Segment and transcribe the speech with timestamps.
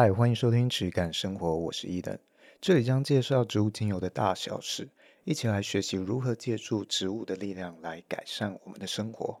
[0.00, 2.16] 嗨，欢迎收听质感生活，我是伊登，
[2.60, 4.88] 这里将介绍植物精油的大小事，
[5.24, 9.40] 一起来学习如何借助植物的力量来改善我们的生活。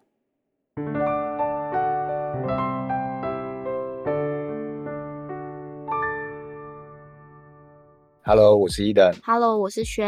[8.24, 9.12] Hello，我是伊登。
[9.22, 10.04] Hello，我是轩。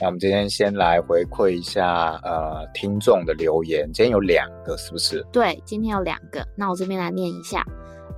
[0.00, 5.24] 那我们今天先来回馈一下呃听众的留言，今天有两个，是不是？
[5.30, 6.44] 对，今天有两个。
[6.56, 7.64] 那我这边来念一下。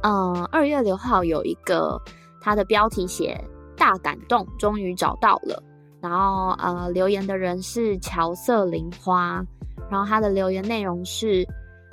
[0.03, 2.01] 嗯，二月六号有一个，
[2.41, 3.41] 他的标题写
[3.77, 5.63] “大感动，终于找到了”。
[6.03, 9.41] 然后呃，留言的人是乔瑟琳花，
[9.89, 11.47] 然后他的留言内容是：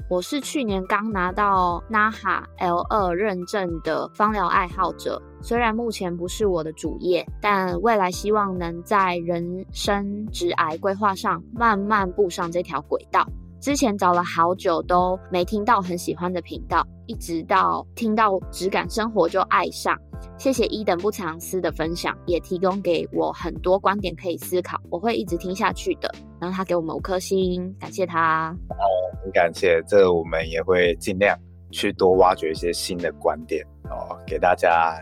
[0.09, 13.23] 我是去年刚拿到 NAHA L 二认证的芳疗爱好者，虽然目前不是我的主业，但未来希望能在人生职涯规划上慢慢步上这条轨道。
[13.59, 19.97] 之前找了好久都没听到很喜欢的频道，一直到听到质感生活就爱上。
[20.37, 26.09] 谢谢一等不藏私的分享，也提供给我很多观点可以思考，我会一直听下去的。
[26.39, 28.55] 然后他给我们五颗星，感谢他。
[28.69, 28.83] 哦，
[29.21, 31.37] 很感谢，这个我们也会尽量
[31.69, 34.95] 去多挖掘一些新的观点哦，给大家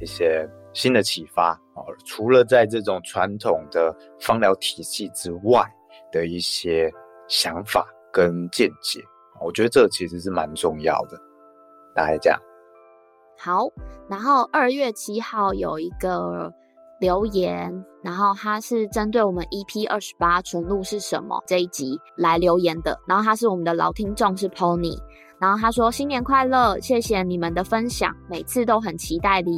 [0.00, 1.84] 一些新的启发哦。
[2.06, 5.62] 除了在这种传统的芳疗体系之外
[6.10, 6.90] 的一些
[7.28, 7.86] 想法。
[8.18, 9.00] 跟见解，
[9.40, 11.16] 我觉得这其实是蛮重要的。
[11.94, 12.36] 大概这样。
[13.38, 13.68] 好，
[14.08, 16.52] 然后二月七号有一个
[16.98, 22.98] 留言，然后他是针对我们 EP 二十八纯露是什么这一集来留言的。
[23.06, 24.98] 然后他是我们的老听众，是 Pony。
[25.38, 29.52] 然后他说新年快乐，谢谢你们的分享，每次都很期待的。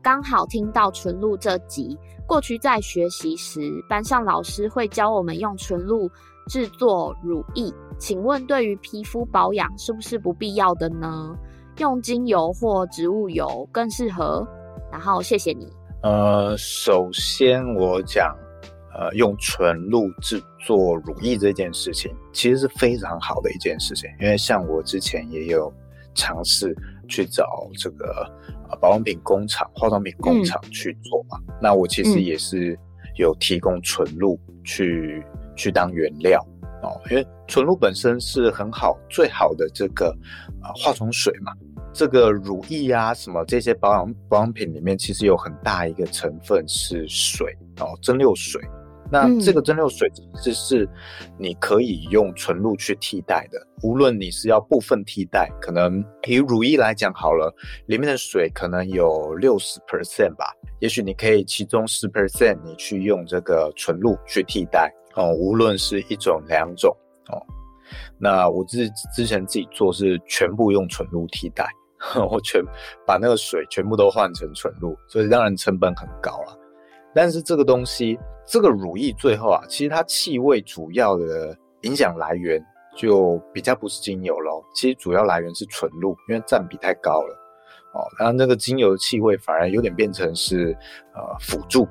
[0.00, 6.08] 刚好听到纯露这集，过去在学习时，班上老师会教我们用纯露。
[6.50, 11.32] 制作乳液，请问对于皮肤保养是不是不必要的呢？
[11.78, 14.44] 用精油或植物油更适合。
[14.90, 15.72] 然后谢谢你。
[16.02, 18.36] 呃，首先我讲，
[18.92, 24.10] 呃，用纯露制作乳液这件事情，其实是非常好的一件事情。
[24.20, 25.72] 因为像我之前也有
[26.16, 26.76] 尝试
[27.08, 27.46] 去找
[27.78, 28.28] 这个
[28.68, 31.38] 呃保养品工厂、化妆品工厂去做嘛。
[31.46, 32.76] 嗯、那我其实也是
[33.16, 35.24] 有提供纯露去。
[35.56, 36.40] 去当原料
[36.82, 40.06] 哦，因为纯露本身是很好、最好的这个
[40.62, 41.52] 呃化妆水嘛。
[41.92, 48.58] 这个乳液啊，什么这些保养保养品里面，其实有很大一个成分是水哦，蒸馏水。
[49.10, 50.88] 那这个蒸馏水其实是
[51.38, 53.58] 你可以用纯露去替代的。
[53.82, 57.52] 无论你是要部分替代，可能以乳液来讲好了，
[57.86, 60.46] 里面的水可能有六十 percent 吧，
[60.80, 64.92] 也许你可以其中十 percent 你去用这个纯露去替代。
[65.14, 66.96] 哦，无论是一种两种
[67.30, 67.42] 哦，
[68.16, 71.66] 那我之之前自己做是全部用纯露替代，
[72.30, 72.62] 我全
[73.04, 76.56] 把那个水全部都换成纯露，所以当然成本很高了。
[77.12, 78.16] 但是这个东西，
[78.50, 82.60] 这个乳液最后啊，其实它气味主要的影响来源
[82.96, 87.32] 就比较不是精油咯，其实主要来源是纯露，因为占比太高了
[87.94, 88.02] 哦。
[88.18, 90.76] 然后那个精油的气味反而有点变成是
[91.14, 91.86] 呃辅助，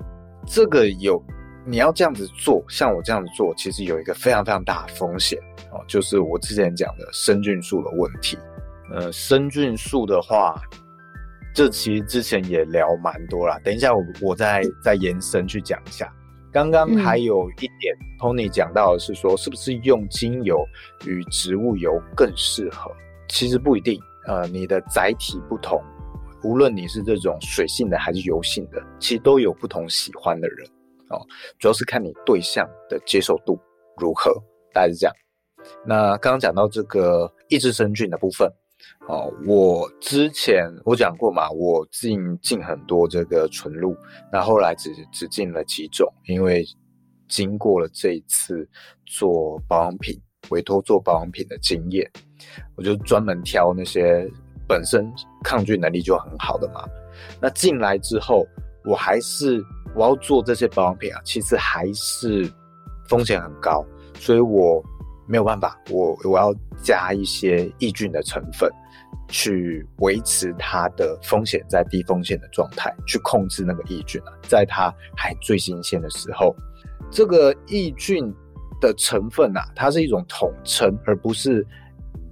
[0.46, 1.24] 这个有。
[1.66, 5.38] 你要这样子做，像我这样子做，其实有一个非常非常大的风险
[5.72, 8.38] 哦，就是我之前讲的生菌素的问题。
[8.92, 10.60] 呃，生菌素的话，
[11.54, 13.60] 这其实之前也聊蛮多啦。
[13.64, 16.12] 等一下我我再再延伸去讲一下。
[16.52, 20.58] 刚刚还有一点，Tony 讲到的是说，是不是用精油
[21.06, 22.92] 与植物油更适合？
[23.28, 24.00] 其实不一定。
[24.28, 25.82] 呃，你的载体不同，
[26.44, 30.68] 无论你是这种水性的还是油性的，其实都有不同喜欢的人。
[31.10, 31.22] 哦，
[31.58, 33.60] 主要是看你对象的接受度
[33.98, 34.32] 如何，
[34.74, 35.16] 大概是这样。
[35.86, 38.52] 那刚刚讲到这个抑制生菌的部分，
[39.10, 43.96] 哦，我之前我讲过嘛，我进进很多这个纯露，
[44.32, 46.64] 那后来只只进了几种，因为
[47.28, 48.70] 经过了这一次
[49.08, 50.16] 做保养品，
[50.52, 52.10] 委托做保养品的经验，
[52.78, 54.30] 我就专门挑那些
[54.68, 55.12] 本身
[55.44, 56.88] 抗菌能力就很好的嘛。
[57.42, 58.46] 那进来之后，
[58.86, 59.62] 我还是。
[59.96, 62.48] 我要做这些保养品啊，其实还是
[63.08, 63.84] 风险很高，
[64.20, 64.80] 所以我
[65.28, 66.54] 没有办法，我我要
[66.84, 68.72] 加一些抑菌的成分，
[69.28, 76.56] 去维持它的风险在低风险的状态，去控制那个抑菌啊，在它还最新鲜的时候，
[77.12, 78.34] 这个抑菌
[78.82, 81.66] 的成分啊，它是一种统称，而不是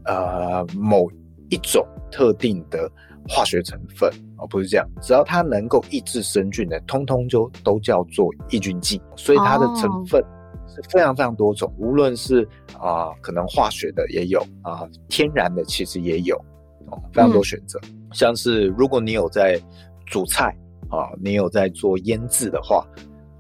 [0.06, 1.10] 呃某
[1.50, 2.92] 一种特定的。
[3.30, 9.02] 化学成分哦，不是这样，只要它能够抑制生菌的，通通就都叫做抑菌剂。
[9.18, 10.24] 所以它的成分
[10.66, 12.48] 是非常非常多种，无论是
[12.80, 16.42] 啊、呃，可能化学的也有啊、呃，天然的其实也有
[16.88, 17.80] 哦，非常多选择。
[17.84, 19.60] 嗯、像是如果你有在
[20.06, 20.56] 煮菜
[20.90, 22.86] 啊，你有在做腌制的话，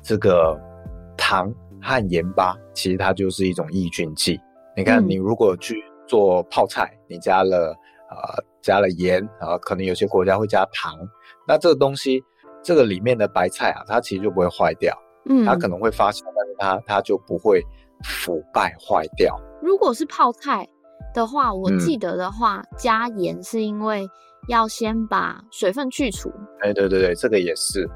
[0.01, 0.59] 这个
[1.17, 4.39] 糖和盐巴其实它就是一种抑菌剂。
[4.75, 5.75] 你看，你如果去
[6.07, 7.75] 做泡菜，你加了
[8.09, 10.97] 啊、呃、加了盐啊，可能有些国家会加糖，
[11.47, 12.23] 那这个东西
[12.61, 14.95] 这个里面的白菜啊，它其实就不会坏掉。
[15.29, 17.61] 嗯，它可能会发酵，但是它它就不会
[18.03, 19.37] 腐败坏掉。
[19.61, 20.67] 如果是泡菜
[21.13, 24.07] 的话，我记得的话，嗯、加盐是因为
[24.47, 26.31] 要先把水分去除。
[26.61, 27.89] 哎，对对对，这个也是。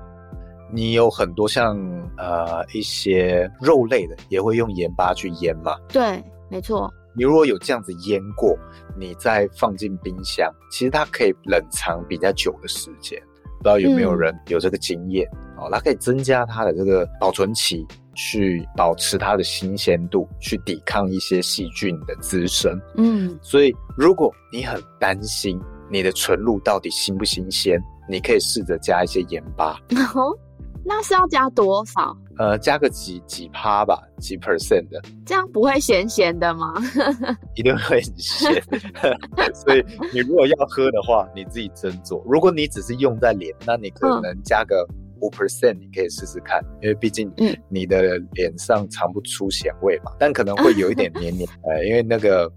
[0.73, 1.77] 你有很多像
[2.17, 5.75] 呃一些肉类的，也会用盐巴去腌嘛？
[5.89, 6.89] 对，没错。
[7.13, 8.57] 你如果有这样子腌过，
[8.97, 13.21] 你再放进冰箱，其实它可以冷藏比较久的时间。
[13.57, 15.27] 不知道有没有人有这个经验？
[15.33, 22.79] 嗯哦，它可以增加它的这个保存期，去保持它的新鲜度，去抵抗一些细菌的滋生。
[22.97, 25.59] 嗯，所以如果你很担心
[25.89, 29.77] 你的纯露到底新不新鲜，你可以试着加一些盐巴。
[30.15, 30.37] 哦，
[30.83, 32.15] 那是要加多少？
[32.37, 34.99] 呃，加个几几趴吧，几 percent 的。
[35.25, 36.73] 这样不会咸咸的吗？
[37.55, 38.63] 一定会很咸。
[39.53, 42.23] 所以你如果要喝的话，你自己斟酌。
[42.25, 44.87] 如果你只是用在脸，那你可能加个。
[45.21, 47.31] 五 percent，你可以试试看，因为毕竟
[47.69, 52.51] 你的脸上尝不出咸味嘛，嗯、但可能会有一点黏黏， 呃，因为那个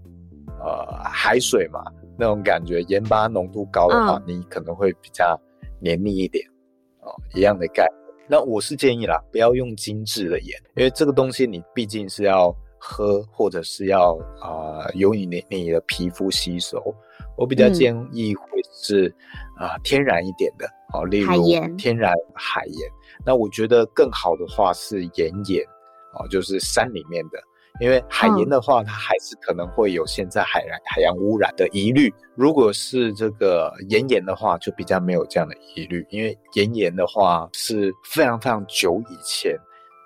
[0.59, 1.79] 呃海水嘛，
[2.17, 5.39] 那种感觉盐巴浓度高的话，嗯、你可能会比较
[5.79, 6.45] 黏腻一点，
[7.01, 8.05] 哦，一样的概念。
[8.27, 16.81] 那我是建议啦，不要用精致的盐，因为这个东西你毕竟是要喝，或者是要啊、呃、由你你你的皮肤吸收。
[17.37, 19.13] 我比较建议会是
[19.57, 20.65] 啊、嗯呃、天然一点的
[20.95, 22.75] 哦，例如天然海盐。
[22.75, 22.89] 盐
[23.25, 25.63] 那我觉得更好的话是岩盐
[26.13, 27.39] 哦，就是山里面的，
[27.79, 32.13] 因为海盐的话，它还是可能会有现在海洋海洋污染的疑虑。
[32.35, 39.57] 如果是这个岩盐的话，就比较没有这样的疑虑，因为岩盐的话是非常非常久以前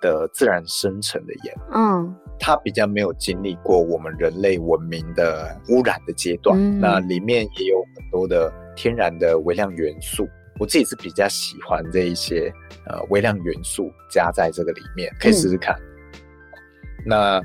[0.02, 10.28] 的自然生成的盐，嗯，它比较没有经历过我们人类文明的污染的阶段，嗯、那里面也有很多的天然的微量元素。
[10.60, 12.52] 我自己是比较喜欢这一些
[12.86, 15.74] 呃微量元素加在这个里面，可以试试看。
[15.76, 17.42] 嗯、那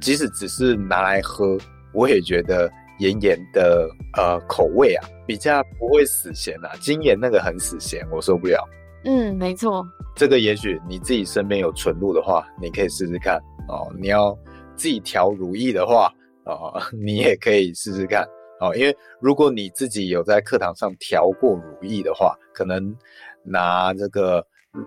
[0.00, 1.58] 即使只是拿来喝，
[1.92, 2.70] 我也觉得
[3.00, 8.64] 盐盐的呃口味啊比较不会死咸啊，精盐那个很死咸，我受不了。
[9.04, 9.84] 嗯，没错。
[10.14, 13.36] 这个也许你自己身边有纯露的话，你可以试试看
[13.68, 13.92] 哦。
[13.98, 14.38] 你要
[14.76, 16.12] 自己调如意的话，
[16.44, 18.24] 哦， 你也可以试试看
[18.62, 18.74] 哦。
[18.76, 22.96] 因为如果你自己有在课堂上调过乳液的话，可能
[23.44, 24.46] 拿这个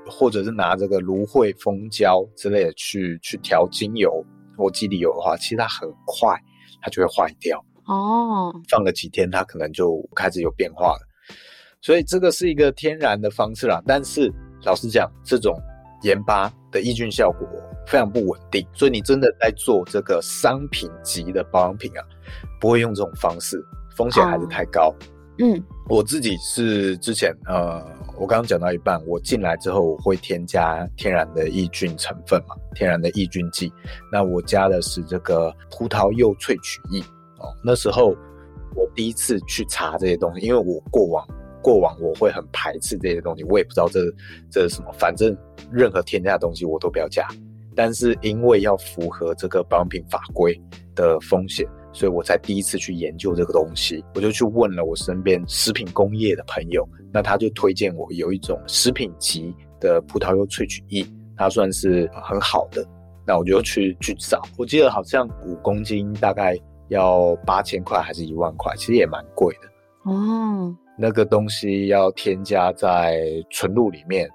[0.09, 4.25] 或者是拿这个芦荟、蜂胶之类的去去调精油
[4.57, 6.35] 或基底油的话，其实它很快
[6.81, 8.53] 它就会坏掉哦。
[8.69, 11.01] 放了几天，它可能就开始有变化了。
[11.81, 14.33] 所以这个是一个天然的方式啦，但是
[14.63, 15.55] 老实讲，这种
[16.01, 17.47] 盐巴的抑菌效果
[17.85, 22.01] 非常不稳定，所以你真的在做这个商品级的保养品啊，
[22.59, 23.63] 不会用这种方式，
[23.95, 24.93] 风险还是太高。
[25.39, 27.85] 嗯，我自己是之前呃，
[28.17, 33.71] 我刚刚讲到一半，我进来之后我会添加天然的抑菌成分嘛，天然的抑菌剂，
[34.11, 37.01] 那我加的是这个葡萄柚萃取液
[37.39, 37.53] 哦。
[37.63, 38.15] 那时候
[38.75, 41.25] 我第一次去查这些东西，因为我过往。
[41.61, 43.99] 过往我会很排斥这些东西，我也不知道这
[44.51, 45.35] 这是什么，反正
[45.71, 47.27] 任何添加的东西我都不要加。
[47.75, 50.59] 但是因为要符合这个保养品法规
[50.95, 54.03] 的风险，所以我才第一次去研究这个东西。
[54.15, 61.05] 我就去问了我身边食品工业的朋友，那他就推荐我有一种食品级的葡萄柚萃取液，
[61.35, 62.85] 它算是很好的。
[63.27, 66.55] 那我就去去找，我记得好像五公斤大概
[66.89, 70.75] 要八千块还是一万块，其实也蛮贵的哦。
[70.97, 74.29] 那个东西要添加在纯露里面，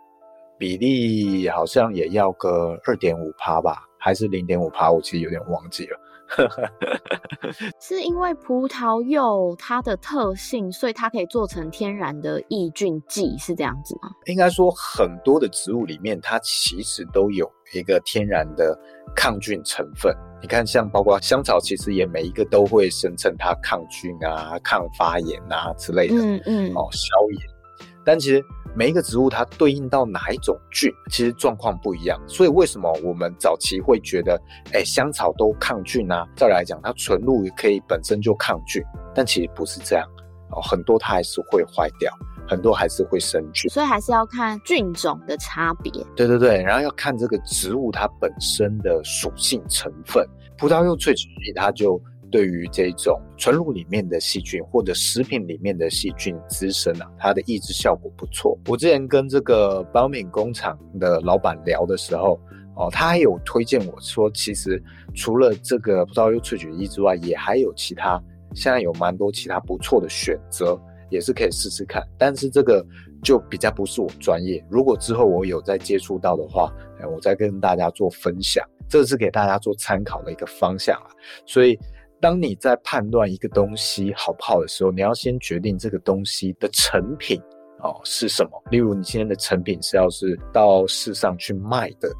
[0.61, 4.93] 比例好像也要个二点五趴吧，还是零点五趴？
[4.93, 5.99] 我其实有点忘记了。
[7.81, 14.11] 是因为葡萄柚它的特性，所以它可以做成天然的抑菌剂，是这样子吗？
[14.26, 18.79] 应该说，很多的植物里面，它其实都有一个天然的
[19.17, 20.14] 抗菌成分。
[20.43, 27.60] 你看，像包括香草，其实也每一个都会声称它抗菌啊、抗发炎啊之类的，嗯嗯，哦，消炎。
[28.04, 32.21] 但其实每一个植物它对应到哪一种菌，其实状况不一样。
[32.26, 34.40] 所以为什么我们早期会觉得，
[34.73, 36.26] 哎，香草都抗菌啊？
[36.37, 38.83] 照理来讲，它纯露可以本身就抗菌，
[39.14, 40.07] 但其实不是这样
[40.50, 42.12] 哦，很多它还是会坏掉。
[42.49, 45.92] 很多还是会生菌，所以还是要看菌种的差别。
[46.16, 50.26] 对对对，然后要看这个植物它本身的属性成分。
[50.59, 58.58] 葡萄柚萃取液它就对于这种纯露里面的细菌或者食品里面的细菌滋生啊，它的抑制效果不错。
[58.66, 62.40] 我之前跟这个保养品工厂的老板聊的时候，
[62.76, 64.82] 哦，他还有推荐我说，其实
[65.14, 68.22] 除了这个葡萄柚萃取液之外，也还有其他，
[68.54, 72.02] 现在有蛮多其他不错的选择，也是可以试试看。
[72.16, 72.84] 但是这个
[73.22, 76.72] 就比较不是我专业，如果之后我有再接触到的话，
[77.12, 78.64] 我再跟大家做分享。
[78.88, 81.06] 这是给大家做参考的一个方向啊。
[81.46, 81.78] 所以，
[82.21, 87.41] 当你在判断一个东西好不好的时候，你要先决定这个东西的成品
[87.81, 88.50] 哦是什么。
[88.71, 92.11] 例如，你今天的成品是要是到市上去卖的。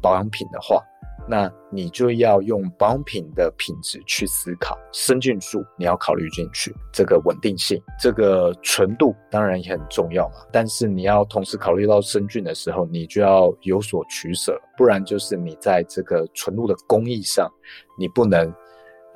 [0.00, 0.80] 保养品的话，
[1.26, 10.34] 那你就要用保养品的品质去思考，生菌数你要考虑进去，这个稳定性，这个纯度当然也很重要嘛。
[10.52, 17.50] 但是你要同时考虑到生菌的时候，你就要有所取舍，不然就是你在这个纯露的工艺上，
[17.98, 18.54] 你不能，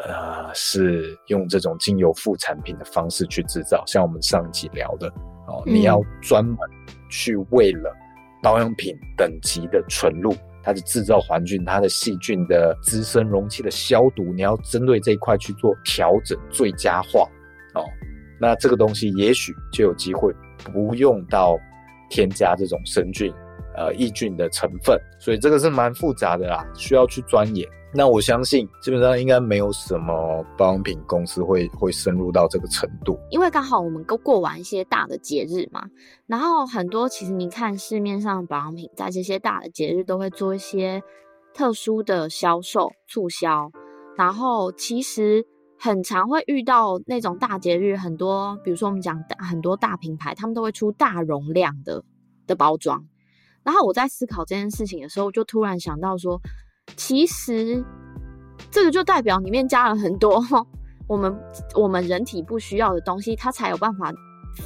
[0.02, 5.09] 呃，是用这种精油副产品的方式去制造，像我们上一集聊的
[5.47, 6.56] 哦，你要专门
[7.11, 7.94] 去为了
[8.42, 10.35] 保养品等级的纯露。
[10.64, 17.28] 它的制造环境，它的细菌的滋生、容器的消毒，你要针对这一块去做调整、最佳化
[17.75, 17.82] 哦。
[18.40, 20.32] 那这个东西也许就有机会
[20.73, 21.59] 不用到
[22.09, 23.35] 添加这种生菌、
[23.76, 27.68] 呃抑菌的成分，所以这个是蛮复杂的啦，需要去钻研。
[27.95, 35.87] 那我相信，基本上应该没有什么保养品公司会会深入到这个程度，因为刚好我们都过完一些大的节日嘛，
[36.27, 41.03] 然后很多其实你看市面上保养品，在这些大的节日都会做一些
[41.53, 43.71] 特殊的销售促销，
[44.17, 45.45] 然后其实
[45.79, 52.03] 很常会遇到那种大节日，很多比如说我们讲很多大品牌，他们都会出大容量的
[52.47, 53.05] 的包装，
[53.63, 56.41] 然后我在思考这件事情的时候，就突然想到说。
[56.97, 57.85] 其实，
[58.71, 60.43] 这个就代表里面加了很多
[61.07, 61.37] 我们
[61.75, 64.12] 我们人体不需要的东西，它才有办法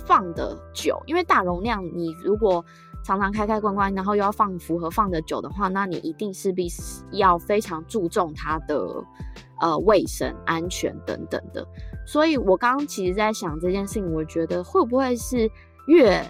[0.06, 1.00] 放得久。
[1.06, 2.64] 因为大容量，你如果
[3.04, 6.68] 常常开开关关，然后又要放符合放得久的话，那你一定势必
[7.10, 9.04] 要非常注重它的
[9.60, 11.66] 呃卫生安全等等的。
[12.06, 15.50] 所以我刚刚其实在想这件事情，我觉得会不会是
[15.86, 16.22] 越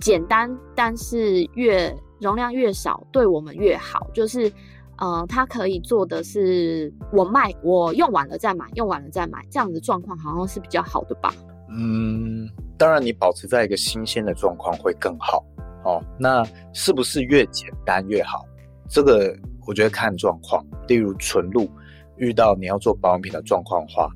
[0.00, 4.52] 简单，但是越容量越少，对我们越好，就是。
[4.98, 11.32] 呃，它可以做的是我卖，我用完了再买，用完了再买，这样子状况好像是比较好的吧？
[11.76, 12.48] 嗯，
[12.78, 15.44] 当然，你保持在一个新鲜的状况会更好
[15.84, 16.00] 哦。
[16.18, 18.46] 那是不是越简单越好？
[18.88, 19.36] 这个
[19.66, 20.64] 我觉得看状况。
[20.86, 21.68] 例如纯露，
[22.16, 24.08] 遇到你要做保养品的状况的话，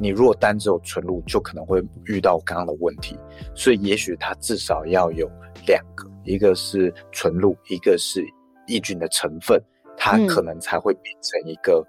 [0.00, 3.16] 你如果单只有纯露，就可能会遇到刚刚的问题。
[3.54, 5.30] 所以也许它至少要有
[5.68, 8.24] 两个，一个是纯露，一个是
[8.66, 9.62] 抑菌的成分。
[9.96, 11.84] 它可能才会变成一个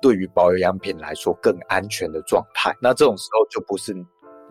[0.00, 2.74] 对于保养品来说更安全的状态。
[2.80, 3.94] 那这种时候就不是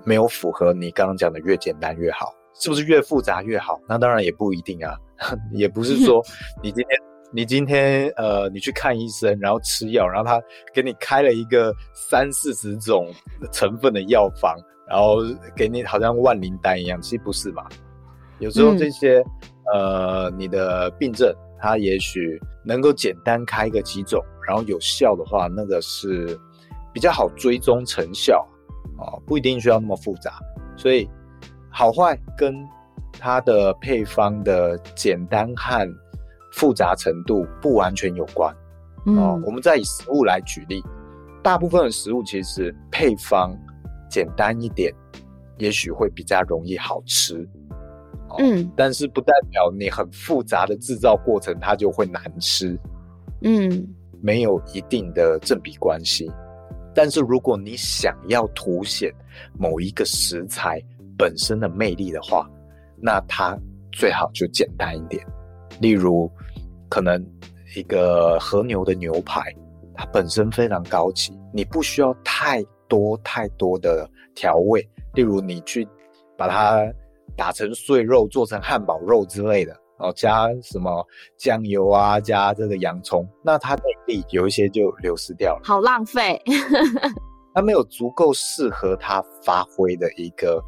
[0.03, 3.79] 没有符合你刚刚讲的越简单越好，是不是越复杂越好？
[3.87, 4.97] 那当然也不一定啊，
[5.53, 6.21] 也不是说
[6.63, 6.99] 你今天
[7.31, 10.41] 你今天呃你去看医生，然后吃药，然后他
[10.73, 13.11] 给你开了一个三四十种
[13.51, 14.55] 成分的药方，
[14.87, 15.17] 然后
[15.55, 17.65] 给你好像万灵丹一样，其实不是嘛？
[18.39, 19.23] 有时候这些、
[19.73, 21.33] 嗯、呃你的病症。
[21.65, 26.39] 它也许能够简单开个几种，然后有效的话，那个是
[26.93, 28.47] 比较好追踪成效
[28.99, 30.39] 啊，不一定需要那么复杂。
[30.77, 31.09] 所以
[31.71, 32.55] 好坏跟
[33.13, 35.91] 它的配方的简单和
[36.53, 38.55] 复杂程度不完全有关。
[39.07, 40.83] 哦，我们再以食物来举例，
[41.41, 43.57] 大部分的食物其实配方
[44.07, 44.93] 简单一点，
[45.57, 47.49] 也许会比较容易好吃。
[48.39, 52.77] 嗯，但是不代表你很复杂的制造过程它就会难吃，
[53.41, 53.87] 嗯，
[54.21, 56.31] 没有一定的正比关系。
[56.93, 59.13] 但是如果你想要凸显
[59.57, 60.81] 某一个食材
[61.17, 62.49] 本身的魅力的话，
[63.01, 63.57] 那它
[63.91, 65.25] 最好就简单一点。
[65.79, 66.31] 例如，
[66.89, 67.21] 可能
[67.75, 69.53] 一个和牛的牛排，
[69.93, 74.81] 它本身非常高级，你不需要太多太多的调味。
[75.13, 75.87] 例如，你去
[76.37, 76.85] 把它。
[77.37, 81.05] 打成碎肉，做成汉堡肉之类的，然后加什么
[81.37, 86.41] 酱油啊，加这个洋葱，那它内力有一些就流失掉了，好浪费。
[87.53, 90.61] 它没有足够适合它发挥的一个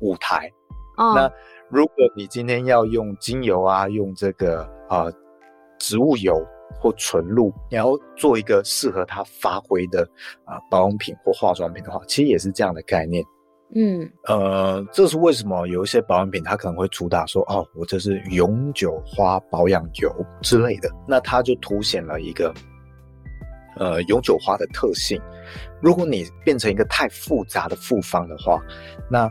[0.00, 0.50] 舞台。
[0.96, 1.12] 哦。
[1.14, 1.30] 那
[1.68, 5.12] 如果你今天要用精油啊，用这个啊、呃、
[5.78, 6.34] 植物油
[6.80, 10.02] 或纯露，你要做一个适合它发挥的
[10.46, 13.22] 啊、呃、保养品或化妆品的话，其实也是这样的概念。
[13.74, 20.12] 嗯，呃，这是为什么有一些保养品它可能会主打说，哦，我这是永久花保养油
[20.42, 22.52] 之类的，那它就凸显了一个，
[23.76, 25.20] 呃永久花的特性。
[25.80, 28.60] 如果你变成一个太复杂的复方的话，
[29.08, 29.30] 那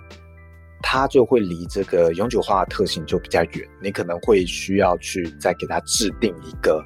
[0.82, 3.68] 它就会离这个永久花的特性就比较远。
[3.84, 6.82] 你可能会需要去再给它制定一个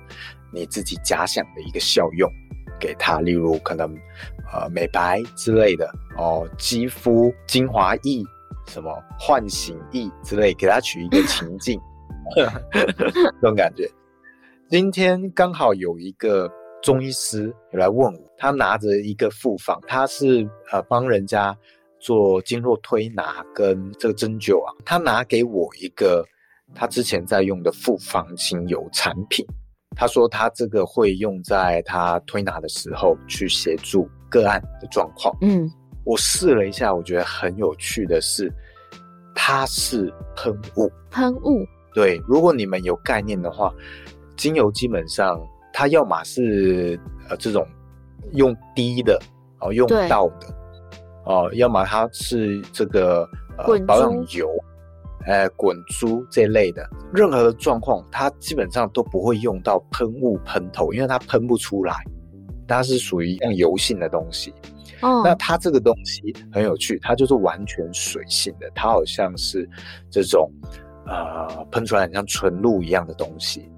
[0.51, 2.27] 你自己假想的一个效用
[2.80, 3.88] 给它，例如可能
[4.53, 8.24] 呃美白之类的哦，肌肤精华液。
[8.68, 8.89] 什么
[9.20, 11.77] 唤醒液之类，给他取一个情境，
[12.72, 13.86] 这种感觉。
[14.70, 16.50] 今天刚好有一个
[16.82, 21.53] 中医师有来问我，他拿着一个复方，他是呃帮人家
[22.00, 26.25] 做经络推拿跟这个针灸啊，他拿给我一个
[26.74, 29.46] 他之前在用的复方精油产品，
[29.96, 35.70] 他说他这个会用在他推拿的时候去协助个案的状况，嗯。
[36.06, 38.52] 我试了一下，我觉得很有趣的是，
[39.34, 40.92] 它是喷雾。
[41.10, 41.66] 喷雾。
[41.94, 43.74] 对，如果你们有概念的话，
[44.36, 45.40] 精油基本上
[45.72, 47.66] 它要么是呃这种
[48.34, 49.18] 用滴的
[49.62, 50.48] 哦，用倒的
[51.24, 53.26] 哦，要么它是这个
[53.58, 54.50] 呃保养油，
[55.25, 56.88] 呃滚珠这类的。
[57.13, 61.96] 任何的状况，它基本上都不会用到喷雾喷头，因为它喷不出来，
[62.68, 64.53] 它是属于像油性的东西。
[65.01, 69.70] 哦那它这个东西很有趣，它就是完全水性的，它好像是
[70.10, 70.50] 这种
[71.06, 73.70] 呃喷出来很像纯露一样的东西，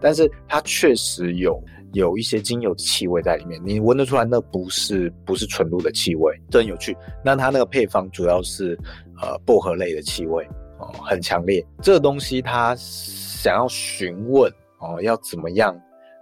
[0.00, 1.58] 但是它确实有
[1.94, 6.94] 有一些精油的气味在里面，你闻得出来那不是不是纯露的气味，这很有趣。
[7.24, 8.78] 那它那个配方主要是
[9.22, 10.46] 呃薄荷类的气味
[10.78, 11.64] 哦，很强烈。
[11.82, 15.74] 这个东西它想要询问哦，要怎么样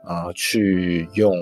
[0.04, 1.34] 呃去用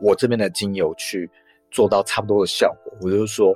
[0.00, 1.30] 我这边的精油去。
[1.74, 3.54] 做到差不多的效果，我就说，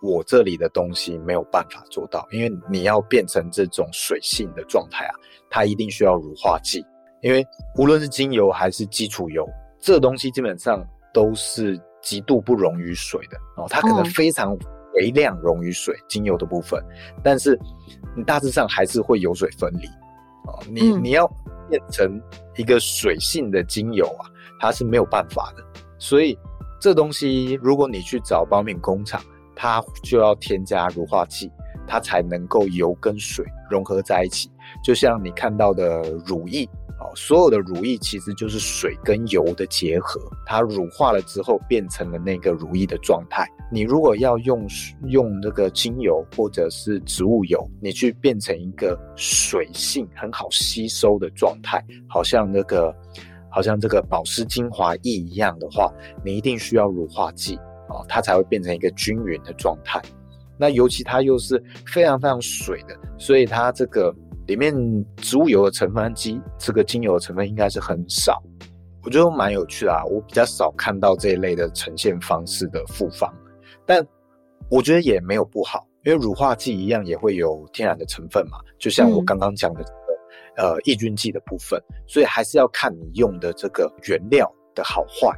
[0.00, 5.12] 我这里的东西没有办法做到，因为你要变成这种水性的状态啊，
[5.50, 6.82] 它一定需要乳化剂，
[7.20, 9.46] 因为无论是精油还是基础油，
[9.78, 14.56] 这个东西基本上都是极度不溶于水的哦，它可能非常
[14.96, 16.82] 微量溶于水，精油的部分，
[17.22, 17.58] 但是
[18.16, 19.86] 你大致上还是会油水分离
[20.46, 21.26] 哦，你你要
[21.70, 22.20] 变成
[22.56, 24.28] 一个水性的精油啊，
[24.60, 25.64] 它是没有办法的，
[25.98, 26.38] 所以。
[26.78, 29.20] 这东西，如果你去找包面工厂，
[29.56, 31.50] 它就要添加乳化剂，
[31.86, 34.50] 它才能够油跟水融合在一起。
[34.84, 36.68] 就像你看到的乳液
[37.06, 43.46] 哦，所有的乳液其实就是水跟油的结合，它乳化了之后变成了那个乳液的状态。
[43.70, 44.66] 你如果要用
[45.08, 52.94] 用那个精油或者是植物油，你去变成一个水性很好吸收的状态，好像那个。
[53.48, 55.90] 好像这个保湿精华液一样的话，
[56.22, 57.56] 你一定需要乳化剂
[57.88, 59.98] 哦，它才会变成一个均匀的状态。
[60.58, 64.14] 那尤其它又是非常非常水的，所以它这个
[64.46, 64.74] 里面
[65.16, 68.42] 植物油的成分及这个精油的成分应该是很少。
[69.02, 73.32] 我觉得蛮有趣的啊，我比较少看到这一类的呈现方式的复方，
[73.84, 74.06] 但
[74.70, 79.82] 我觉得也没有不好，因为乳化剂一样也会有天然的成分嘛，就像我刚刚讲的。
[79.82, 79.92] 嗯
[80.58, 85.30] 呃，抑菌剂的部分，所以还是要看你用的这个原料的好坏，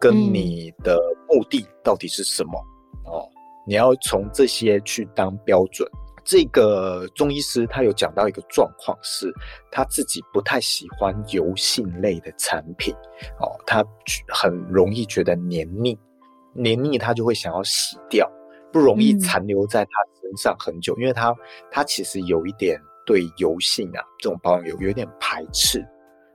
[0.00, 0.98] 跟你的
[1.28, 2.50] 目的到底是什么、
[3.06, 3.22] 嗯、哦。
[3.68, 5.88] 你要从这些去当标准。
[6.24, 9.32] 这个中医师他有讲到一个状况，是
[9.70, 12.94] 他自己不太喜欢油性类的产品
[13.40, 13.84] 哦，他
[14.28, 15.98] 很容易觉得黏腻，
[16.54, 18.30] 黏腻他就会想要洗掉，
[18.72, 21.34] 不容易残留在他身上很久，嗯、因为他
[21.70, 22.80] 他其实有一点。
[23.06, 25.78] 对油性啊，这种保养油有点排斥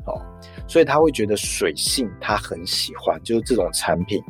[0.06, 0.22] 哦，
[0.68, 4.22] 所以他会觉得水性他很喜欢，就是这种产品，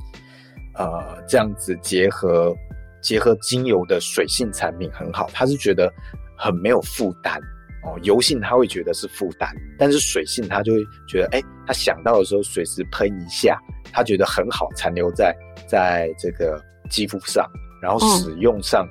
[0.76, 2.56] 呃，这样子结合
[3.02, 5.92] 结合精油的水性产品很好，他是觉得
[6.38, 7.40] 很没有负担
[7.84, 7.98] 哦。
[8.04, 13.60] 油性他会觉得是负担，但是水性他就会觉得，哎，他想到的时候随时喷一下，
[13.92, 15.36] 他觉得很好，残留在
[15.68, 17.50] 在这个肌肤上，
[17.82, 18.88] 然后使用上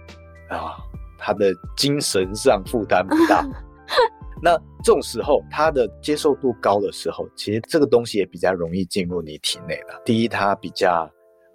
[0.49, 0.77] 啊。
[1.21, 3.45] 他的精神上负担不大，
[4.41, 10.01] 那这种时候他的接受度高的时候，其实这个东西也比较容易进入你体内了。
[10.05, 11.11] 第一，它比较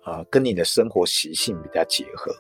[0.06, 2.36] 呃跟你的生活习性比较结合。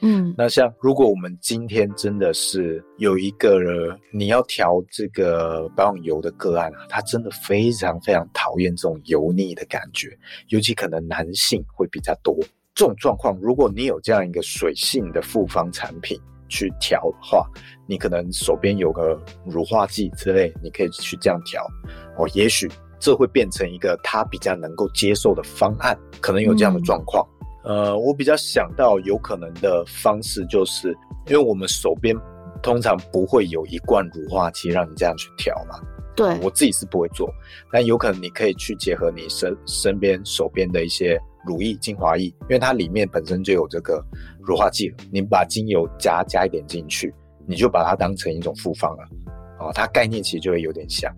[0.00, 10.08] 嗯，那像如果我们今天真的是有一个人你要调这个保养油的个案啊，他真的非常非常讨厌这种油腻的感觉，
[10.48, 12.36] 尤其可能男性会比较多。
[12.74, 16.20] 这种状况，如果你有这样一个水性的复方产品。
[16.52, 17.46] 去调的话，
[17.86, 21.64] 你可能手边有个乳化剂之类，你可以去这样调
[22.18, 22.28] 哦。
[22.34, 27.24] 也许这会变成一个他比较能够接受的方案，可能有这样的状况。
[27.39, 30.96] 嗯、呃，我比较想到有可能的方式，就是
[31.26, 32.16] 因为我们手边
[32.62, 35.78] 通常不会有一罐乳化剂让你这样去调嘛。
[36.16, 37.32] 对，我自己是不会做，
[37.70, 44.04] 但有可能你可以去结合你身身边手边的一些乳液、精华液，因为它里面本身就有这个
[44.40, 44.96] 乳化剂了。
[45.12, 47.14] 你把精油加加一点进去，
[47.46, 49.04] 你就把它当成一种复方了。
[49.60, 51.10] 哦，它概念其实就会有点像。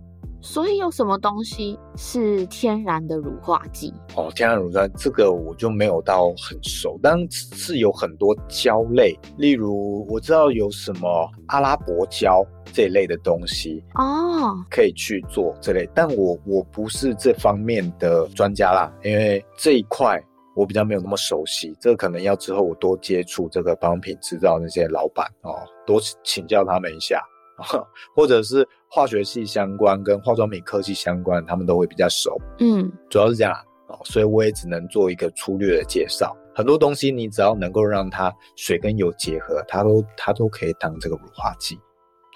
[0.43, 3.95] 所以有什么东西是天然的乳化剂？
[4.17, 20.21] 哦，天然乳酸这个我就没有到很熟，但是有很多胶类，例如我知道有什么阿拉伯胶这一类的东西哦，可以去做这类，但我我不是这方面的专家啦，因为这一块
[20.57, 25.55] 我比较没有那么熟悉，这个可能要之后我多接触这个保养品制造那些老板哦，
[25.87, 27.23] 多请教他们一下。
[28.17, 32.37] 或者是化学系相关跟化妆品科技相关，他们都会比较熟。
[32.59, 33.55] 嗯，主要是这样
[33.89, 36.37] 哦，所以我也只能做一个粗略的介绍。
[36.55, 41.81] 很多东西你只要能够让它水跟油结合，它都它都可以当这个乳化剂。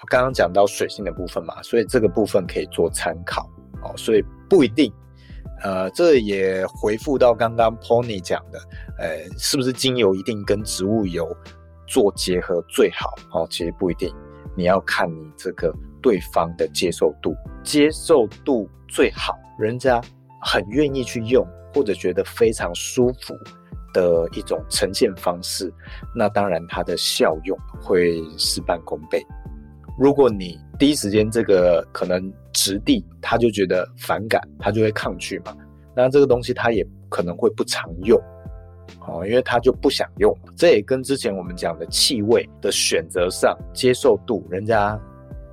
[0.09, 3.47] 刚刚讲到水性的部分嘛，所以这个部分可以做参考
[3.83, 3.93] 哦。
[3.95, 4.91] 所以不一定，
[5.61, 8.59] 呃，这也回复到刚刚 Pony 讲的，
[8.97, 11.31] 呃，是不是精油一定跟植物油
[11.85, 13.13] 做结合最好？
[13.31, 14.11] 哦，其实不一定。
[14.55, 20.01] 你要看你这个对方的接受度，接受度最好，人家
[20.41, 23.35] 很愿意去用，或者觉得非常舒服
[23.93, 25.73] 的一种呈现方式，
[26.15, 29.25] 那当然它的效用会事半功倍。
[29.99, 35.55] 如果你第一时间这个可能质地他就觉得反感，他就会抗拒嘛，
[35.95, 38.21] 那这个东西他也可能会不常用。
[39.05, 44.97] 哦，因为他就不想用，这也跟之前我们讲的气味的选择上接受度，人家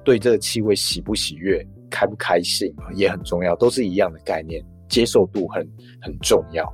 [0.04, 5.66] 对这个气味喜不喜悦、开不开心也很重要，都是一样的概念，接受度很
[6.00, 6.64] 很重要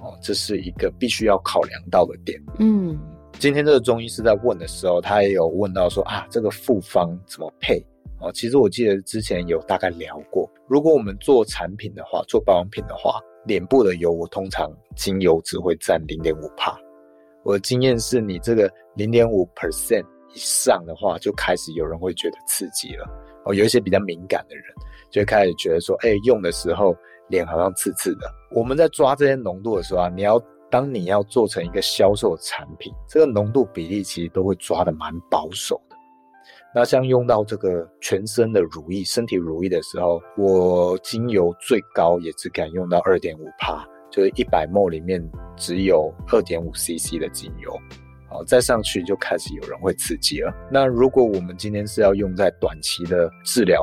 [0.00, 2.40] 哦，这是一个必须要考量到的点。
[2.58, 2.98] 嗯，
[3.38, 7.78] 今天这个中医师在问的时候，他也有问到说啊，这个复方怎么配？
[8.20, 13.20] 哦，其实我记得之前有大概聊过，如果我们做产品的话，做保养品的话。
[13.46, 16.76] 脸部的油，我通常精油只会占零点五帕。
[17.44, 23.06] 我的经验是，你这个零点五 percent 以上的话，就开始有人会觉得刺激了。
[23.44, 24.64] 哦，有一些比较敏感的人，
[25.10, 26.94] 就会开始觉得说，哎，用的时候
[27.28, 28.30] 脸好像刺刺的。
[28.50, 35.96] 我们在抓这些浓度的时候啊，你要当你要做成一个销售产品，这个浓度比例其实都会抓得蛮保守的。
[36.74, 47.74] 那像用到这个全身的乳液、身体乳液的时候，我精油最高也只敢用到二点五帕，就是一百 ml 里面只有二点五 cc 的精油，
[48.30, 50.52] 好，再上去就开始有人会刺激了。
[50.70, 53.82] 那如果我们今天是要用在短期的治疗，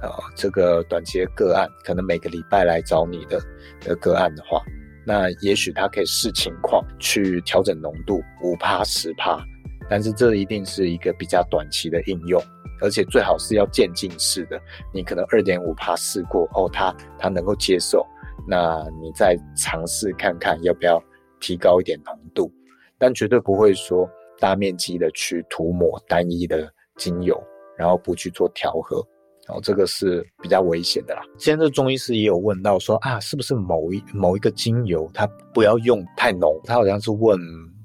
[0.00, 3.40] 啊，这个短期的个案，可能每个礼拜来找你的
[3.80, 4.62] 的个案的话，
[5.04, 9.44] 那也许他可以视情况去调整浓度，五趴、十趴。
[9.88, 12.40] 但是这一定是一个比较短期的应用，
[12.80, 14.56] 而且最好是要渐进式的。
[14.94, 18.06] 你可能二点五趴试过哦，他他能够接受，
[18.46, 21.02] 那你再尝试看看要不要
[21.40, 22.52] 提高一点浓度，
[23.00, 24.08] 但绝对不会说
[24.38, 27.42] 大面积的去涂抹单一的精油，
[27.76, 29.04] 然后不去做调和，
[29.48, 31.22] 然后这个是比较危险的啦。
[31.38, 36.60] 现在这中医师也有问到说啊，是不是某一某一个精油它不要用太浓？
[36.64, 37.40] 他好像是问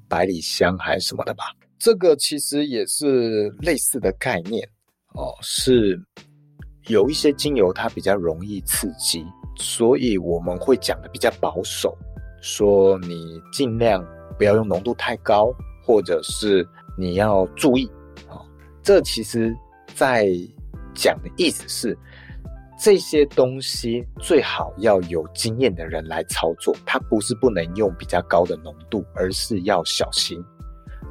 [0.10, 1.46] 百里香还是什么的吧？
[1.80, 4.68] 这个其实也是类似的概念
[5.14, 6.00] 哦，是
[6.88, 9.26] 有一些精油它比较容易刺激，
[9.58, 11.98] 所以我们会讲的比较保守，
[12.42, 14.06] 说你尽量
[14.38, 16.68] 不要用浓度太高，或者是
[16.98, 17.90] 你要注意
[18.28, 18.42] 啊。
[18.82, 19.56] 这其实
[19.94, 20.30] 在
[20.94, 21.98] 讲的意思是，
[22.80, 30.44] 这些东西最好要有经验的人来操作，它不是不能用比较高的浓度，而是要小心。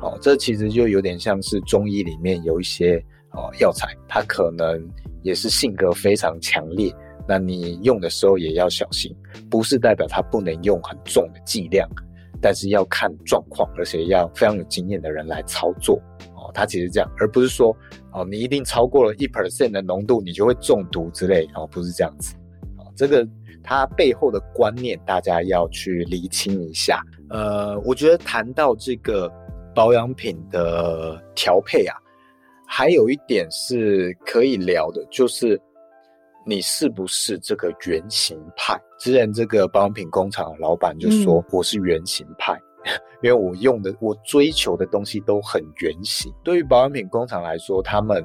[0.00, 4.86] 哦，这其实就有点像是中医里面有一些哦药材，它可能
[5.22, 6.94] 也是性格非常强烈，
[7.26, 9.14] 那你用的时候也要小心，
[9.48, 11.88] 不是代表它不能用很重的剂量，
[12.40, 15.96] 但是要看状况，而且要非常有经验的人来操作。
[16.34, 17.76] 哦，它其实这样，而不是说
[18.12, 22.34] 哦你一定超过了一 percent 的浓度，你就会中毒之类，哦不是这样子。
[22.78, 23.26] 哦，这个
[23.62, 27.02] 它背后的观念大家要去厘清一下。
[27.30, 29.32] 呃，我觉得谈到这个。
[29.76, 31.96] 保养品的调配啊，
[32.64, 35.60] 还有一点是可以聊的，就是
[36.46, 38.78] 你是不是这个原型派？
[38.98, 42.52] 之前这个保养品工厂的老板就说我是原型派，
[42.84, 46.32] 嗯、 因为我用的、我追求的东西都很原型。
[46.42, 48.24] 对于保养品工厂来说，他们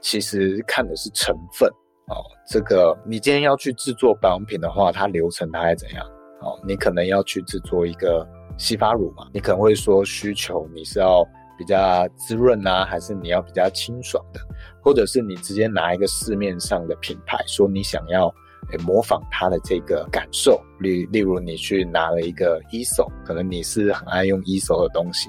[0.00, 1.68] 其实看的是成分
[2.08, 2.16] 哦。
[2.48, 6.04] 这个你今天要去制作保养品的话，它流程大概怎样？
[6.40, 8.26] 哦，你可能要去制作一个。
[8.58, 11.26] 洗发乳嘛，你可能会说需求你是要
[11.60, 14.40] 比较滋润啊，还是你要比较清爽的，
[14.82, 18.34] 或者是你直接拿一个市面上的品牌，说你想要
[18.82, 25.28] 模仿它的这个感受，例例如你去拿了一个 Aesop，可能你是很爱用 Aesop 的东西，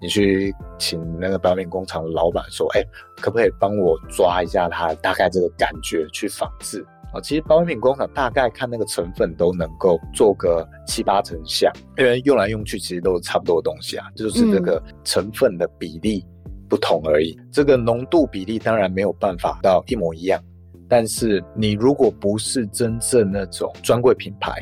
[0.00, 2.82] 你去请那个表面工厂的老板说，哎，
[3.20, 6.84] 可不可以帮我抓一下它大概这个感觉去仿制？
[7.12, 16.24] 啊，其实保养品工厂大概看那个成分都能够做个七八成像，因为用来用去其实都是差不多的东西啊，就是这个成分的比例
[16.68, 17.36] 不同而已。
[17.40, 20.40] 嗯、这个浓度比例当然没有办法到一模一样，
[20.88, 24.52] 但是你如果不是真正那种专柜品牌，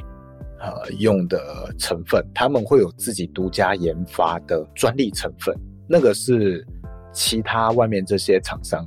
[0.61, 1.39] 呃，用的
[1.79, 5.55] 成分，他们会有自己独家研发的专利成分，
[5.87, 6.67] 那个是
[7.13, 8.85] 其他外面这些厂商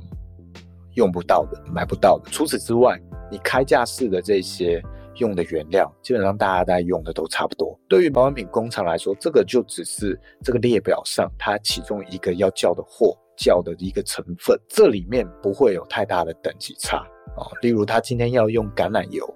[0.94, 2.30] 用不到的、买不到的。
[2.30, 3.00] 除此之外，
[3.32, 4.82] 你开架式的这些
[5.16, 7.74] 用的原料，基本上大家在用的都差不多。
[7.88, 16.98] 对于保养品工厂来说，这个就只是这个列表上它其中一个要叫的货叫的一个成分，这里面不会有太大的等级差
[17.34, 17.48] 啊。
[17.62, 19.26] 例如他今天要用橄榄油，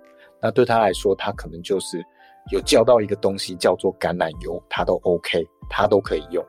[0.42, 2.04] 那对他来说，他可能就是
[2.52, 6.44] 有叫到一个东西叫做橄榄油，他都 OK，他都可以用。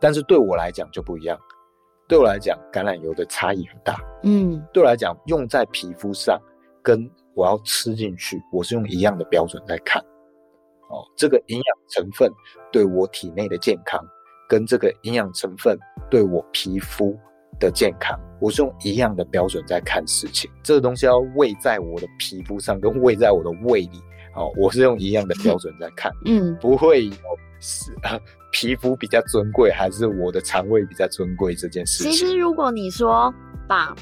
[0.00, 1.38] 但是对我来讲就不一样，
[2.08, 3.96] 对我来讲，橄榄油的差异很大。
[4.24, 6.40] 嗯，对我来讲，用在皮肤上。
[6.84, 10.00] 跟我要吃进去，我是用一样的标准在看，
[10.90, 12.30] 哦，这个营养成分
[12.70, 13.98] 对我体内的健康，
[14.48, 15.76] 跟这个营养成分
[16.10, 17.18] 对我皮肤
[17.58, 20.48] 的健康，我是用一样的标准在看事情。
[20.62, 23.98] 这个东西要喂在我的皮肤上，跟喂在我的胃里，
[24.36, 27.12] 哦，我是用一样的标准在看，嗯，不会有
[27.60, 28.20] 是啊，
[28.52, 32.12] 皮肤比较尊贵，还是我的肠胃比较尊贵这件事情。
[32.12, 33.34] 其实如果你说
[33.66, 33.96] 把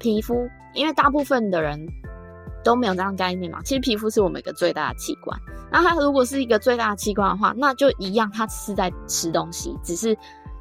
[0.00, 0.34] 皮肤，
[0.74, 1.78] 因为大部分的人。
[2.64, 3.62] 都没有这样概念嘛？
[3.62, 5.38] 其实皮肤是我们一个最大的器官。
[5.70, 10.16] 那它如果是一个最大的器官的话，那就一样，它是在吃东西，只是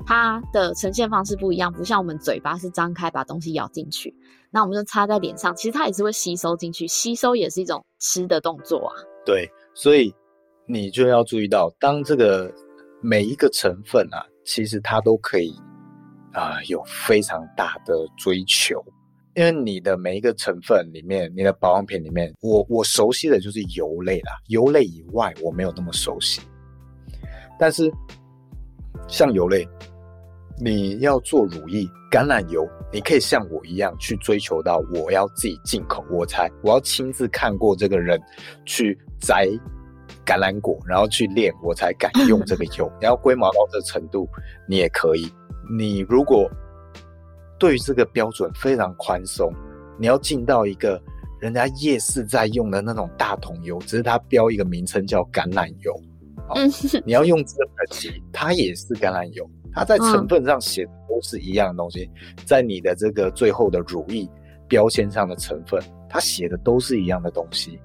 [0.06, 1.72] 它的呈现方式不一样。
[1.72, 4.14] 不像我们嘴巴是张开把东西咬进去，
[4.52, 8.94] 那我们就擦在脸上，其实它也是会吸收进去，吸收也是一种吃的动作啊。
[9.26, 10.14] 对，所以
[10.68, 12.54] 你就要注意到，当这个
[13.02, 15.54] 每一个成分啊，其实它都可以
[16.34, 18.84] 啊、有非常大的追求。
[19.36, 26.42] 因为你的每一个成分里面，你的保养品里面，我我熟悉的就是油类啦，油类以外我没有那么熟悉。
[27.58, 27.92] 但是
[29.08, 29.68] 像油类，
[30.62, 38.22] 你要做乳液、橄榄油，你可以像我一样去追求到我要自己进口，我才我要亲自看过这个人
[38.66, 39.48] 去摘
[40.24, 42.92] 橄榄果，然后去炼，我才敢用这个油。
[43.00, 44.30] 你要龟毛到这程度，
[44.70, 45.28] 你也可以。
[45.76, 46.48] 你如果
[47.64, 49.50] 对于这个标准非常宽松，
[49.98, 51.02] 你要进到一个
[51.40, 55.94] 人家夜市在用的那种大桶油，只是它标一个名称叫橄榄油，
[56.50, 56.60] 哦、
[57.06, 62.12] 你要用这个等级，它也是橄榄油，它在成分上写的都是一样的东西，
[62.46, 64.30] 在你的这个最后的乳液
[64.68, 67.80] 标签上的成分，它写的都是一样的东西。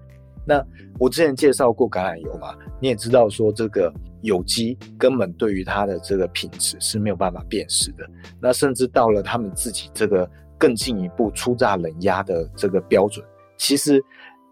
[0.44, 0.60] 那
[0.98, 8.08] 我之前介绍过橄榄油嘛，你也知道说这个有机根本对于它的这个品质是没有办法辨识的。
[8.40, 10.28] 那甚至到了他们自己这个
[10.58, 13.24] 更进一步初榨冷压的这个标准，
[13.56, 14.02] 其实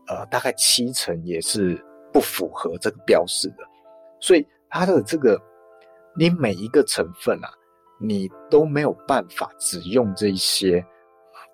[0.08, 3.56] 呃大概七成也是不符合这个标示的。
[4.20, 5.40] 所以它的这个
[6.16, 7.48] 你每一个成分啊，
[8.00, 10.84] 你都没有办法只用这一些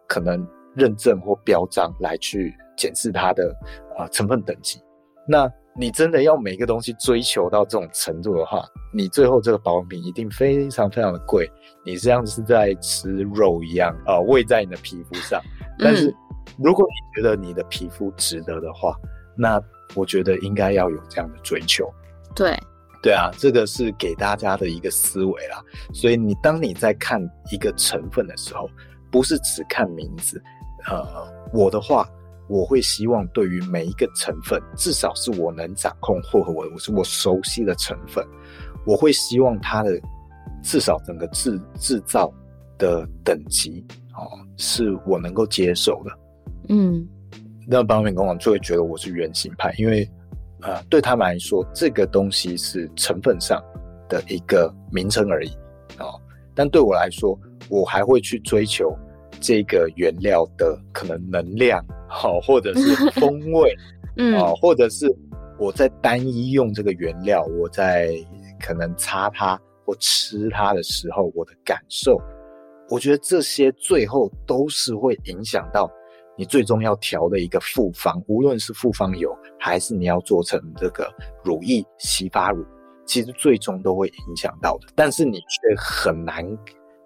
[0.08, 2.54] 可能认证或标章来去。
[2.74, 3.54] 检视它的
[3.98, 4.80] 啊、成分等级，
[5.28, 11.50] 那你真的要每个东西追求到这种程度的话，你最后这个保养品一定非常非常的贵，
[11.82, 15.40] 你这样是在吃肉一样啊、呃，喂在你的皮肤上。
[15.78, 16.14] 但是
[16.58, 18.94] 如果你觉得你的皮肤值得的话，
[19.34, 19.58] 那
[19.94, 21.90] 我觉得应该要有这样的追求。
[22.36, 22.54] 对，
[23.02, 25.62] 对啊，这个是给大家的一个思维啦。
[25.94, 27.18] 所以你当你在看
[27.50, 28.68] 一个成分的时候，
[29.10, 30.42] 不是只看名字。
[30.90, 32.06] 呃，我的话。
[32.48, 38.26] 我会希望对于每一个成分，至少是我能掌控或我我是我熟悉的成分，
[38.84, 40.00] 我会希望它的
[40.62, 42.32] 至少整个制制造
[42.78, 44.26] 的等级哦，
[44.56, 46.10] 是我能够接受的。
[46.68, 47.06] 嗯，
[47.66, 50.04] 那保养品工厂就会觉得我是原型派，因为
[50.60, 53.62] 啊、呃，对他们来说，这个东西是成分上
[54.08, 55.48] 的一个名称而已
[55.98, 56.20] 哦，
[56.54, 58.96] 但对我来说，我还会去追求
[59.42, 61.84] 这个原料的可能能量。
[62.08, 63.74] 好，或者是 风味，
[64.16, 65.06] 嗯，啊，或者是
[65.58, 68.14] 我在单一用这个原料，我在
[68.60, 72.20] 可能擦它或吃它的时候，我的感受，
[72.90, 75.90] 我觉得这些最后都是会影响到
[76.36, 81.10] 你最终要调的一个复方，无论是复方油，还是你要做成这个
[81.42, 82.62] 乳液、洗发乳，
[83.06, 84.88] 其实最终都会影响到的。
[84.94, 86.44] 但是你却很难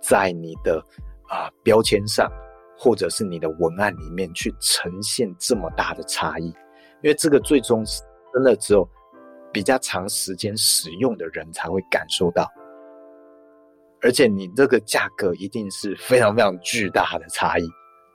[0.01, 0.83] 在你的
[1.29, 2.31] 啊、标签上，
[2.79, 6.47] 或者是你的文案里面去呈现这么大的差异，
[7.03, 8.03] 因为这个最终是
[8.35, 8.89] 真的只有
[9.53, 12.47] 比较长时间使用的人才会感受到。
[14.03, 17.67] 而且你这个价格一定是非常非常巨大的差异。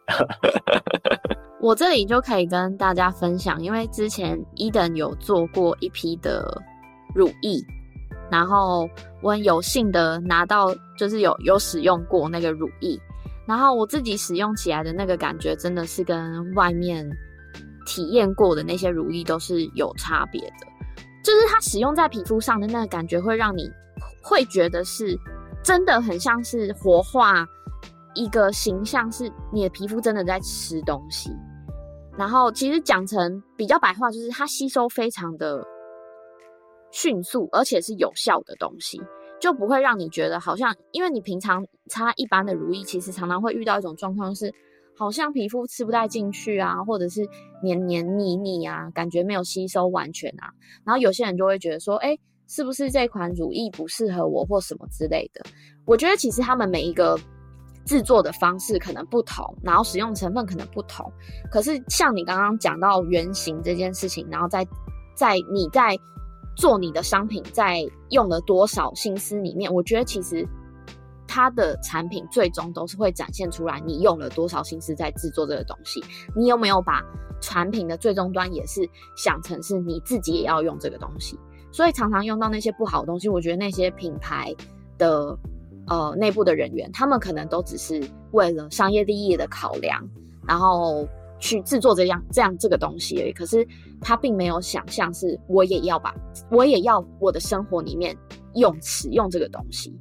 [1.60, 6.44] 我这里就可以跟大家分享，因为之前 Eden 有做过一批的
[7.14, 7.60] 乳液，
[8.32, 8.90] 然后
[9.22, 13.00] 我很有幸的拿到，就是有有使用过那个乳液，
[13.46, 17.08] 然后我自己使用起来的那个感觉，真的是跟外面
[17.86, 20.66] 体验过的那些乳液都是有差别的，
[21.24, 23.70] 就是它使用在皮肤上的那个感觉，会让你
[24.24, 25.20] 会觉得是。
[25.64, 27.46] 真的很像是活化
[28.16, 31.30] 一个形象，是你的皮肤真的在吃东西。
[32.18, 35.64] 然后其实讲成比较白话，就是它吸收非常的
[36.92, 39.02] 迅速，而且是有效的东西，
[39.40, 44.54] 就不会让你觉得好像，因为你平常擦一般的乳液，其实常常会遇到一种状况，是
[44.98, 47.28] 好像皮肤吃不太进去啊，或者是
[47.64, 50.52] 黏黏腻腻啊，感觉没有吸收完全啊。
[50.86, 52.18] 然后有些人就会觉得说，哎。
[52.48, 55.42] 是不是这款乳液不适合我或什么之类的？
[55.86, 57.18] 我觉得其实他们每一个
[57.86, 61.10] 制作的方式可能不同，然后使用成分可能不同。
[61.50, 64.68] 可是像你刚刚讲到原型这件事情，然后在
[65.16, 65.98] 在你在
[66.56, 70.48] 做你的商品，在用了多少心思里面，我觉得其实
[71.28, 76.04] 它的产品最终都是会展现出来你用了多少心思在制作这个东西。
[76.36, 77.02] 你有没有把
[77.40, 78.82] 产品的最终端也是
[79.16, 81.40] 想成是你自己也要用这个东西？
[81.72, 84.54] 所以常常用到那些不好的东西，我觉得那些品牌
[84.98, 85.38] 的
[85.88, 90.06] 呃内部的人员，他们可能都只是为了商业利益的考量，
[90.46, 91.08] 然后
[91.40, 93.32] 去制作这样这样这个东西而已。
[93.32, 93.66] 可是
[94.02, 96.14] 他并没有想象是我也要把
[96.50, 98.18] 我也要我的生活里面
[98.56, 99.96] 用使用这个东西。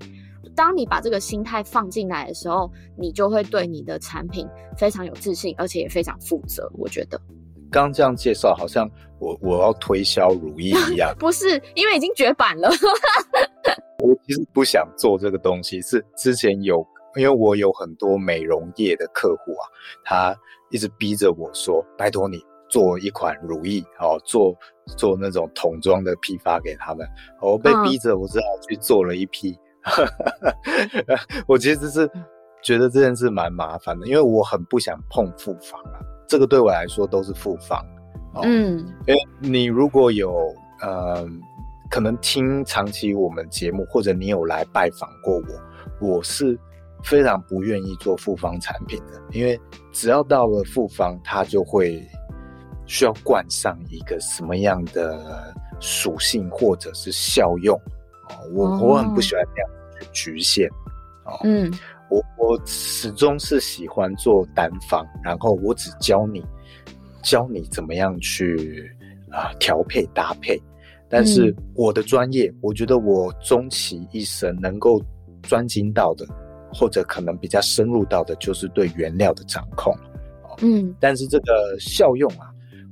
[0.57, 6.71] 当你把这个心态放进来的时候，你就会对你的产品非常有自信，而且也非常负责。
[6.77, 7.21] 我觉得。
[7.71, 8.89] 刚这样介绍，好像
[9.21, 11.15] 我我要推销如意一样。
[11.21, 12.69] 不是，因为已经绝版了。
[14.03, 16.85] 我其实不想做这个东西，是之前有，
[17.17, 19.65] 因为我有很多美容业的客户啊，
[20.05, 20.37] 他
[20.71, 24.54] 一直逼着我说：“拜托你做一款如意，哦，做
[24.96, 27.06] 做那种桶装的批发给他们。”
[27.42, 29.59] 我被逼着，我只好去做了一批。
[29.83, 32.11] 嗯、 我其实是
[32.62, 36.00] 觉得这件事蛮麻烦的，因为我很不想碰复方啊。
[36.28, 37.85] 这个对我来说都是复方，
[38.35, 41.26] 哦，嗯，因为你如果有呃，
[41.90, 45.35] 可能听长期我们节目，或者你有来拜访过
[46.00, 46.56] 我，我是
[47.02, 49.61] 非常不愿意做复方产品的，因为
[49.92, 52.00] 只要到了复方，它就会
[52.90, 57.79] 需要冠上一个什么样的属性或者是效用，
[58.29, 59.70] 哦，我我很不喜欢这样
[60.12, 60.68] 去局限，
[61.24, 61.72] 哦，嗯。
[62.09, 66.44] 我我始终是喜欢做单方，然后我只教你，
[67.22, 68.90] 教你怎么样去
[69.31, 70.61] 啊调配搭配。
[71.09, 75.00] 但是我的专业，嗯、我觉得我终其一生能够
[75.42, 76.26] 专精到的，
[76.72, 79.96] 或者可能比较深入到的，就是对原料的掌控。
[80.62, 82.50] 嗯，但是这个效用啊，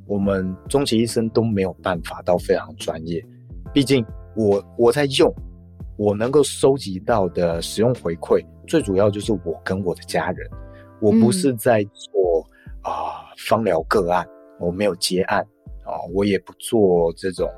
[0.08, 3.24] 我们终其一生都没有办法到非常专业。
[3.72, 5.32] 毕竟我我在用，
[5.96, 8.44] 我能够收集到的使用回馈。
[8.66, 10.48] 最主要就是我跟我的家人，
[11.00, 12.42] 我不是在做
[12.82, 14.26] 啊芳疗个案，
[14.58, 15.40] 我没有接案
[15.84, 17.48] 啊，我也不做这种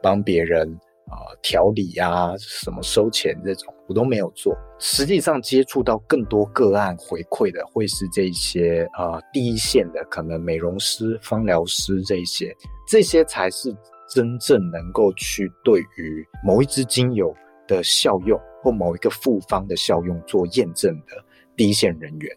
[0.00, 4.56] 帮别人啊调理啊什么收钱这种，我都没有做。
[4.78, 12.54] 实际上接触到更多个案回馈的，会是这些啊第一线的，可能美容师、芳疗师这些，
[12.88, 13.74] 这些才是
[14.08, 17.34] 真正能够去对于某一支精油
[17.66, 18.38] 的效用。
[18.62, 22.36] 或某一个复方的效用做验证的第一线人员，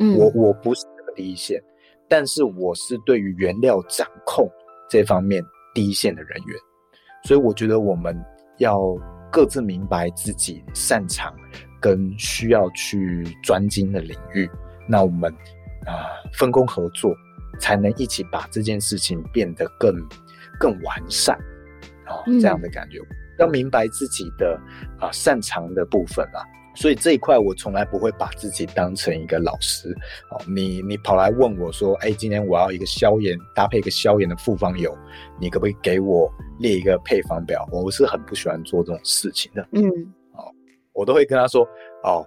[0.00, 1.62] 嗯，我我不是这个第一线，
[2.08, 4.50] 但是我是对于原料掌控
[4.88, 5.40] 这方面
[5.72, 6.58] 第一线的人员，
[7.24, 8.18] 所以我觉得我们
[8.58, 8.80] 要
[9.30, 11.34] 各自明白自己擅长
[11.80, 14.50] 跟需要去专精的领域，
[14.88, 15.32] 那我们
[15.86, 17.14] 啊、呃、分工合作，
[17.58, 19.94] 才能一起把这件事情变得更
[20.58, 21.38] 更完善，
[22.06, 22.98] 哦，这样的感觉。
[22.98, 24.60] 嗯要明白自己的
[24.98, 26.44] 啊擅长的部分啦，
[26.74, 29.90] 所以这一块我从来不会把自己当成一个老师
[30.30, 30.40] 哦。
[30.46, 34.96] 你你跑来问我说，哎，今天我要一个消炎搭配一个消炎的复方油，
[35.40, 37.68] 你可不可以给我列一个配方表？
[37.72, 39.66] 我是很不喜欢做这种事情的。
[39.72, 39.82] 嗯，
[40.32, 40.50] 哦，
[40.92, 41.66] 我都会跟他说，
[42.04, 42.24] 哦，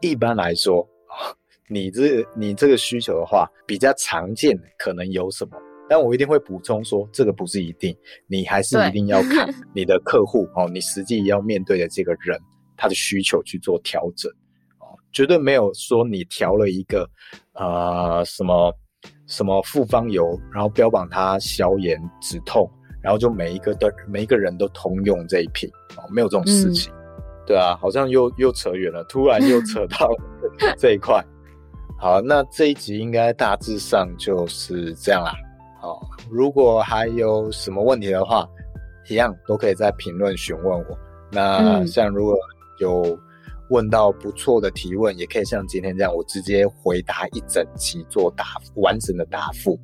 [0.00, 1.34] 一般来说，哦，
[1.68, 5.56] 你这你这个需求的话，比较常见的可能有什么？
[5.88, 7.94] 但我一定会补充说，这个不是一定，
[8.26, 12.40] 你还是一定要看 你的客户哦，你实际要面对的这个人
[12.82, 14.28] 他的需求去做调整
[14.80, 17.08] 哦，绝对没有说你调了一个
[17.52, 18.74] 呃什么
[19.28, 22.68] 什么复方油，然后标榜它消炎止痛，
[23.00, 26.92] 然后就每一个的每一个人都通用这一瓶哦，没有这种事情。
[26.94, 26.98] 嗯
[27.44, 30.08] 对啊，好像又又扯远了，突然又扯到
[30.78, 31.20] 这一块。
[31.98, 35.34] 好，那这一集应该大致上就是这样啦。
[35.80, 38.48] 好，如果还有什么问题的话，
[39.10, 40.98] 一样都可以在评论询问我。
[41.32, 42.36] 那像如果
[42.78, 43.18] 有
[43.68, 48.44] 问到不错的提问，也可以像今天这样，我直接回答一整期做答
[48.76, 49.78] 完整的答复。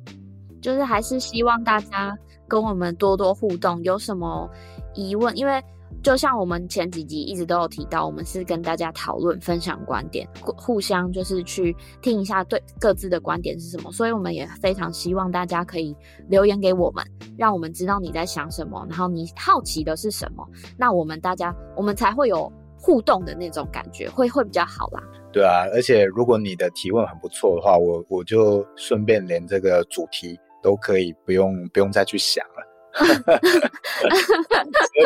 [0.61, 2.17] 就是还是希望大家
[2.47, 4.49] 跟我们多多互动，有什么
[4.93, 5.63] 疑问，因为。
[6.01, 13.91] 就像我们前几集一直都有提到，我们是跟大家讨论、分享观点，互互相就是去听一下对各自的观点是什么。
[13.91, 15.93] 所以我们也非常希望大家可以
[16.29, 17.03] 留言给我们，
[17.37, 22.49] 让我们知道你在想什么，然后你好奇的是什么，那我们大家我们才会有
[22.79, 25.01] 互动的那种感觉，会会比较好啦。
[25.31, 32.65] 对啊，而且如果你的提问很不错的话，我我就顺便连这个主题都可以不用不用再去想了。
[32.91, 33.13] 直接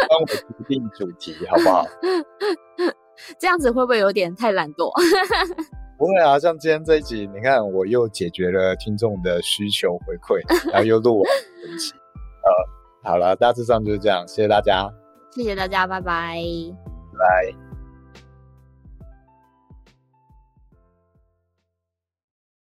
[0.08, 0.38] 帮我决
[0.70, 1.86] 定主题，好不好？
[3.38, 4.90] 这样子会不会有点太懒惰？
[5.98, 10.40] 不会啊，像今天这一集，你看我又解决了听众的需求回馈，
[10.72, 11.30] 然后又录完
[11.68, 11.94] 一集。
[12.44, 14.90] 呃，好了，大致上就是这样，谢谢大家，
[15.32, 16.38] 谢谢大家，拜拜，
[17.20, 17.63] 拜。